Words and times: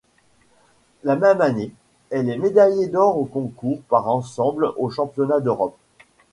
La 1.03 1.15
même 1.15 1.41
année, 1.41 1.71
elle 2.09 2.27
est 2.27 2.37
médaillée 2.39 2.87
d'or 2.87 3.19
au 3.19 3.25
concours 3.25 3.83
par 3.83 4.07
ensembles 4.09 4.71
aux 4.77 4.89
Championnats 4.89 5.41
d'Europe. 5.41 5.77